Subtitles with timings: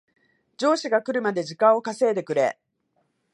[0.57, 2.57] 上司が来るまで時間を稼いでくれ